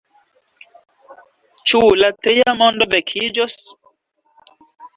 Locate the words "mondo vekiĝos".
2.63-3.61